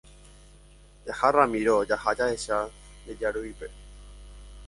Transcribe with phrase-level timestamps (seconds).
[1.09, 2.57] Jaha Ramiro, jaha jahecha
[3.01, 3.67] nde jarýipe.